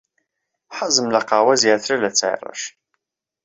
[0.77, 2.61] حەزم لە قاوە زیاترە لە چای ڕەش.